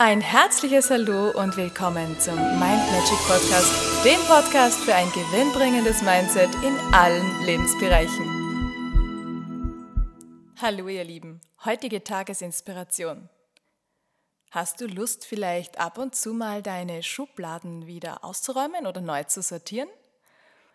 Ein 0.00 0.20
herzliches 0.20 0.90
Hallo 0.90 1.32
und 1.32 1.56
willkommen 1.56 2.20
zum 2.20 2.36
Mind 2.36 2.60
Magic 2.60 3.18
Podcast, 3.26 4.04
dem 4.04 4.20
Podcast 4.28 4.78
für 4.78 4.94
ein 4.94 5.10
gewinnbringendes 5.10 6.02
Mindset 6.02 6.54
in 6.62 6.78
allen 6.94 7.44
Lebensbereichen. 7.44 8.24
Hallo 10.62 10.86
ihr 10.86 11.02
Lieben, 11.02 11.40
heutige 11.64 12.04
Tagesinspiration. 12.04 13.28
Hast 14.52 14.80
du 14.80 14.86
Lust 14.86 15.26
vielleicht 15.26 15.80
ab 15.80 15.98
und 15.98 16.14
zu 16.14 16.32
mal 16.32 16.62
deine 16.62 17.02
Schubladen 17.02 17.88
wieder 17.88 18.22
auszuräumen 18.22 18.86
oder 18.86 19.00
neu 19.00 19.24
zu 19.24 19.42
sortieren? 19.42 19.88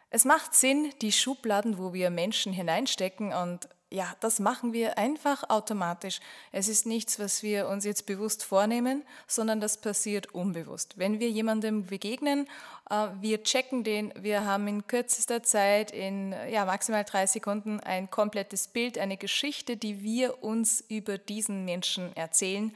Es 0.10 0.26
macht 0.26 0.54
Sinn, 0.54 0.92
die 1.02 1.14
Schubladen, 1.14 1.78
wo 1.78 1.94
wir 1.94 2.10
Menschen 2.10 2.52
hineinstecken 2.52 3.32
und 3.32 3.70
ja, 3.94 4.16
das 4.21 4.39
machen 4.39 4.73
wir 4.73 4.98
einfach 4.98 5.52
automatisch. 5.52 6.20
Es 6.52 6.68
ist 6.68 6.88
nichts, 6.88 7.20
was 7.20 7.44
wir 7.44 7.68
uns 7.68 7.86
jetzt 7.86 8.08
bewusst 8.08 8.44
vornehmen, 8.44 9.04
sondern 9.27 9.62
das 9.62 9.77
passiert 9.77 10.34
unbewusst. 10.34 10.98
Wenn 10.98 11.20
wir 11.20 11.30
jemandem 11.30 11.85
begegnen, 11.85 12.48
äh, 12.90 13.09
wir 13.21 13.44
checken 13.44 13.84
den, 13.84 14.12
wir 14.18 14.45
haben 14.45 14.68
in 14.68 14.88
kürzester 14.88 15.44
Zeit, 15.44 15.91
in 15.91 16.34
ja, 16.49 16.66
maximal 16.66 17.04
drei 17.04 17.27
Sekunden, 17.27 17.80
ein 17.82 18.09
komplettes 18.09 18.68
Bild, 18.68 18.98
eine 18.98 19.16
Geschichte, 19.16 19.77
die 19.77 20.02
wir 20.02 20.44
uns 20.44 20.84
über 20.90 21.20
diesen 21.20 21.63
Menschen 21.63 22.16
erzählen 22.18 22.76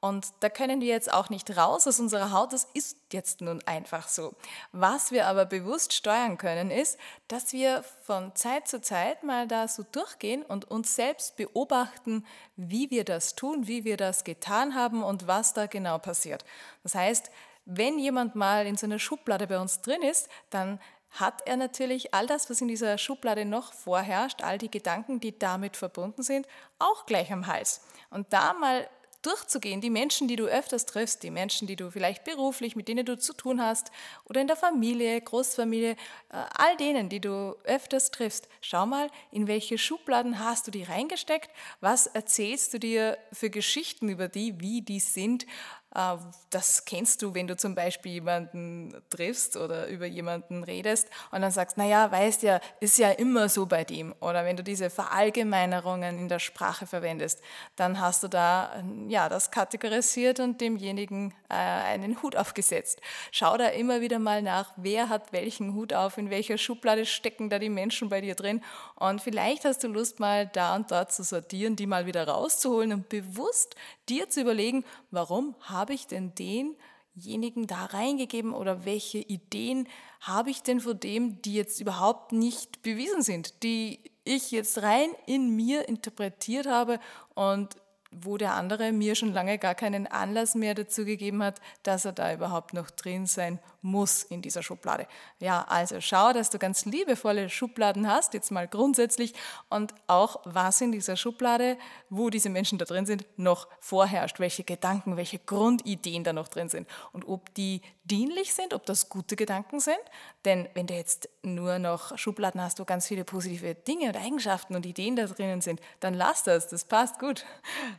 und 0.00 0.28
da 0.40 0.48
können 0.48 0.80
wir 0.80 0.86
jetzt 0.86 1.12
auch 1.12 1.28
nicht 1.28 1.56
raus 1.56 1.88
aus 1.88 1.98
unserer 1.98 2.30
Haut, 2.30 2.52
das 2.52 2.68
ist 2.72 2.98
jetzt 3.12 3.40
nun 3.40 3.60
einfach 3.66 4.06
so. 4.06 4.34
Was 4.70 5.10
wir 5.10 5.26
aber 5.26 5.44
bewusst 5.44 5.92
steuern 5.92 6.38
können, 6.38 6.70
ist, 6.70 6.98
dass 7.26 7.52
wir 7.52 7.82
von 8.02 8.34
Zeit 8.36 8.68
zu 8.68 8.80
Zeit 8.80 9.24
mal 9.24 9.48
da 9.48 9.66
so 9.66 9.82
durchgehen 9.90 10.44
und 10.44 10.70
uns 10.70 10.94
selbst 10.94 11.36
beobachten, 11.36 12.24
wie 12.54 12.90
wir 12.92 13.04
das 13.04 13.34
tun, 13.34 13.66
wie 13.66 13.84
wir 13.84 13.96
das 13.96 14.22
getan 14.22 14.76
haben 14.76 15.02
und 15.02 15.26
was 15.26 15.52
da 15.52 15.66
genau 15.66 15.98
passiert. 15.98 16.44
Das 16.84 16.94
heißt, 16.94 17.30
wenn 17.64 17.98
jemand 17.98 18.36
mal 18.36 18.66
in 18.66 18.76
so 18.76 18.86
einer 18.86 19.00
Schublade 19.00 19.48
bei 19.48 19.58
uns 19.58 19.80
drin 19.80 20.02
ist, 20.02 20.28
dann 20.50 20.78
hat 21.10 21.42
er 21.46 21.56
natürlich 21.56 22.14
all 22.14 22.26
das, 22.26 22.48
was 22.48 22.60
in 22.60 22.68
dieser 22.68 22.98
Schublade 22.98 23.44
noch 23.44 23.72
vorherrscht, 23.72 24.42
all 24.42 24.58
die 24.58 24.70
Gedanken, 24.70 25.20
die 25.20 25.36
damit 25.36 25.76
verbunden 25.76 26.22
sind, 26.22 26.46
auch 26.78 27.06
gleich 27.06 27.32
am 27.32 27.46
Hals. 27.46 27.82
Und 28.10 28.32
da 28.32 28.52
mal 28.52 28.88
durchzugehen, 29.22 29.80
die 29.80 29.90
Menschen, 29.90 30.28
die 30.28 30.36
du 30.36 30.46
öfters 30.46 30.86
triffst, 30.86 31.22
die 31.22 31.30
Menschen, 31.30 31.66
die 31.66 31.76
du 31.76 31.90
vielleicht 31.90 32.24
beruflich, 32.24 32.76
mit 32.76 32.88
denen 32.88 33.04
du 33.04 33.18
zu 33.18 33.32
tun 33.32 33.60
hast 33.60 33.90
oder 34.24 34.40
in 34.40 34.46
der 34.46 34.56
Familie, 34.56 35.20
Großfamilie, 35.20 35.92
äh, 35.92 35.96
all 36.30 36.76
denen, 36.76 37.08
die 37.08 37.20
du 37.20 37.56
öfters 37.64 38.10
triffst, 38.10 38.48
schau 38.60 38.86
mal, 38.86 39.10
in 39.32 39.46
welche 39.46 39.76
Schubladen 39.76 40.38
hast 40.38 40.66
du 40.66 40.70
die 40.70 40.84
reingesteckt, 40.84 41.50
was 41.80 42.06
erzählst 42.06 42.74
du 42.74 42.78
dir 42.78 43.18
für 43.32 43.50
Geschichten 43.50 44.08
über 44.08 44.28
die, 44.28 44.60
wie 44.60 44.82
die 44.82 45.00
sind, 45.00 45.46
das 45.90 46.84
kennst 46.84 47.22
du, 47.22 47.34
wenn 47.34 47.46
du 47.46 47.56
zum 47.56 47.74
Beispiel 47.74 48.12
jemanden 48.12 48.94
triffst 49.10 49.56
oder 49.56 49.88
über 49.88 50.06
jemanden 50.06 50.62
redest 50.62 51.08
und 51.30 51.40
dann 51.40 51.50
sagst, 51.50 51.78
naja, 51.78 52.10
weißt 52.10 52.42
ja, 52.42 52.60
ist 52.80 52.98
ja 52.98 53.10
immer 53.10 53.48
so 53.48 53.66
bei 53.66 53.84
dem. 53.84 54.14
Oder 54.20 54.44
wenn 54.44 54.56
du 54.56 54.62
diese 54.62 54.90
Verallgemeinerungen 54.90 56.18
in 56.18 56.28
der 56.28 56.38
Sprache 56.38 56.86
verwendest, 56.86 57.40
dann 57.76 58.00
hast 58.00 58.22
du 58.22 58.28
da 58.28 58.82
ja, 59.08 59.28
das 59.28 59.50
kategorisiert 59.50 60.40
und 60.40 60.60
demjenigen 60.60 61.34
äh, 61.48 61.54
einen 61.54 62.22
Hut 62.22 62.36
aufgesetzt. 62.36 63.00
Schau 63.32 63.56
da 63.56 63.68
immer 63.68 64.00
wieder 64.00 64.18
mal 64.18 64.42
nach, 64.42 64.72
wer 64.76 65.08
hat 65.08 65.32
welchen 65.32 65.74
Hut 65.74 65.92
auf, 65.92 66.18
in 66.18 66.30
welcher 66.30 66.58
Schublade 66.58 67.06
stecken 67.06 67.50
da 67.50 67.58
die 67.58 67.70
Menschen 67.70 68.08
bei 68.08 68.20
dir 68.20 68.34
drin. 68.34 68.62
Und 68.94 69.20
vielleicht 69.20 69.64
hast 69.64 69.82
du 69.84 69.88
Lust, 69.88 70.20
mal 70.20 70.46
da 70.46 70.76
und 70.76 70.90
dort 70.90 71.12
zu 71.12 71.22
sortieren, 71.22 71.76
die 71.76 71.86
mal 71.86 72.06
wieder 72.06 72.28
rauszuholen 72.28 72.92
und 72.92 73.08
bewusst 73.08 73.74
dir 74.08 74.28
zu 74.28 74.40
überlegen, 74.40 74.84
warum 75.10 75.54
habe 75.78 75.94
ich 75.94 76.08
denn 76.08 76.32
denjenigen 76.34 77.68
da 77.68 77.84
reingegeben 77.84 78.52
oder 78.52 78.84
welche 78.84 79.18
Ideen 79.18 79.86
habe 80.20 80.50
ich 80.50 80.62
denn 80.62 80.80
von 80.80 80.98
dem, 80.98 81.40
die 81.42 81.54
jetzt 81.54 81.80
überhaupt 81.80 82.32
nicht 82.32 82.82
bewiesen 82.82 83.22
sind, 83.22 83.62
die 83.62 84.00
ich 84.24 84.50
jetzt 84.50 84.82
rein 84.82 85.10
in 85.26 85.54
mir 85.54 85.88
interpretiert 85.88 86.66
habe 86.66 86.98
und 87.34 87.76
wo 88.10 88.36
der 88.38 88.54
andere 88.54 88.92
mir 88.92 89.14
schon 89.14 89.32
lange 89.32 89.58
gar 89.58 89.74
keinen 89.74 90.06
Anlass 90.06 90.54
mehr 90.54 90.74
dazu 90.74 91.04
gegeben 91.04 91.42
hat, 91.42 91.60
dass 91.82 92.04
er 92.04 92.12
da 92.12 92.32
überhaupt 92.32 92.72
noch 92.72 92.90
drin 92.90 93.26
sein 93.26 93.58
muss 93.82 94.22
in 94.22 94.42
dieser 94.42 94.62
Schublade. 94.62 95.06
Ja, 95.40 95.64
also 95.68 96.00
schau, 96.00 96.32
dass 96.32 96.50
du 96.50 96.58
ganz 96.58 96.84
liebevolle 96.84 97.48
Schubladen 97.48 98.08
hast, 98.08 98.34
jetzt 98.34 98.50
mal 98.50 98.66
grundsätzlich, 98.66 99.34
und 99.68 99.94
auch 100.06 100.40
was 100.44 100.80
in 100.80 100.90
dieser 100.90 101.16
Schublade, 101.16 101.76
wo 102.10 102.30
diese 102.30 102.48
Menschen 102.48 102.78
da 102.78 102.84
drin 102.84 103.06
sind, 103.06 103.24
noch 103.36 103.68
vorherrscht, 103.80 104.40
welche 104.40 104.64
Gedanken, 104.64 105.16
welche 105.16 105.38
Grundideen 105.38 106.24
da 106.24 106.32
noch 106.32 106.48
drin 106.48 106.68
sind 106.68 106.88
und 107.12 107.28
ob 107.28 107.54
die 107.54 107.82
dienlich 108.04 108.54
sind, 108.54 108.74
ob 108.74 108.86
das 108.86 109.08
gute 109.08 109.36
Gedanken 109.36 109.80
sind. 109.80 109.98
Denn 110.44 110.68
wenn 110.74 110.86
du 110.86 110.94
jetzt 110.94 111.28
nur 111.42 111.78
noch 111.78 112.16
Schubladen 112.16 112.60
hast, 112.60 112.80
wo 112.80 112.84
ganz 112.84 113.06
viele 113.06 113.24
positive 113.24 113.74
Dinge 113.74 114.08
und 114.08 114.16
Eigenschaften 114.16 114.74
und 114.74 114.86
Ideen 114.86 115.14
da 115.14 115.26
drinnen 115.26 115.60
sind, 115.60 115.80
dann 116.00 116.14
lass 116.14 116.42
das, 116.42 116.68
das 116.68 116.84
passt 116.84 117.18
gut. 117.18 117.44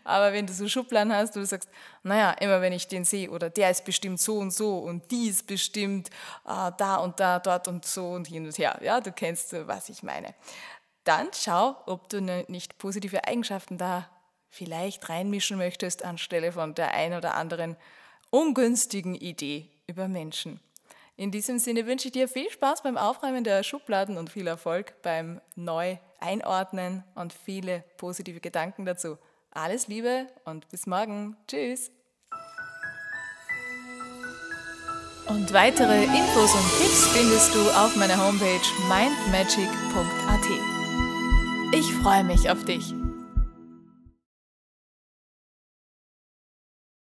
Aber 0.03 0.33
wenn 0.33 0.47
du 0.47 0.53
so 0.53 0.67
Schubladen 0.67 1.13
hast, 1.13 1.35
wo 1.35 1.39
du 1.39 1.45
sagst, 1.45 1.69
naja, 2.03 2.31
immer 2.39 2.61
wenn 2.61 2.73
ich 2.73 2.87
den 2.87 3.05
sehe 3.05 3.29
oder 3.29 3.49
der 3.49 3.71
ist 3.71 3.85
bestimmt 3.85 4.19
so 4.19 4.37
und 4.37 4.51
so 4.51 4.77
und 4.79 5.11
die 5.11 5.27
ist 5.27 5.47
bestimmt 5.47 6.09
äh, 6.45 6.71
da 6.77 6.97
und 6.97 7.19
da, 7.19 7.39
dort 7.39 7.67
und 7.67 7.85
so 7.85 8.09
und 8.09 8.27
hin 8.27 8.45
und 8.45 8.57
her, 8.57 8.79
ja, 8.81 9.01
du 9.01 9.11
kennst, 9.11 9.55
was 9.67 9.89
ich 9.89 10.03
meine. 10.03 10.33
Dann 11.03 11.29
schau, 11.33 11.75
ob 11.85 12.09
du 12.09 12.21
ne, 12.21 12.45
nicht 12.47 12.77
positive 12.77 13.25
Eigenschaften 13.25 13.77
da 13.77 14.09
vielleicht 14.49 15.09
reinmischen 15.09 15.57
möchtest 15.57 16.03
anstelle 16.03 16.51
von 16.51 16.75
der 16.75 16.93
ein 16.93 17.13
oder 17.13 17.35
anderen 17.35 17.77
ungünstigen 18.31 19.15
Idee 19.15 19.69
über 19.87 20.07
Menschen. 20.07 20.59
In 21.19 21.31
diesem 21.31 21.59
Sinne 21.59 21.85
wünsche 21.85 22.07
ich 22.07 22.13
dir 22.13 22.29
viel 22.29 22.49
Spaß 22.49 22.83
beim 22.83 22.95
Aufräumen 22.95 23.43
der 23.43 23.63
Schubladen 23.63 24.17
und 24.17 24.29
viel 24.29 24.47
Erfolg 24.47 25.01
beim 25.01 25.41
Neu-Einordnen 25.55 27.03
und 27.13 27.33
viele 27.33 27.83
positive 27.97 28.39
Gedanken 28.39 28.85
dazu. 28.85 29.17
Alles 29.51 29.87
Liebe 29.87 30.27
und 30.45 30.69
bis 30.69 30.85
morgen. 30.85 31.35
Tschüss. 31.47 31.91
Und 35.27 35.53
weitere 35.53 36.05
Infos 36.05 36.53
und 36.53 36.79
Tipps 36.79 37.07
findest 37.13 37.53
du 37.53 37.59
auf 37.71 37.95
meiner 37.95 38.17
Homepage 38.17 38.59
mindmagic.at. 38.87 40.45
Ich 41.75 41.93
freue 42.01 42.23
mich 42.23 42.49
auf 42.49 42.65
dich. 42.65 42.98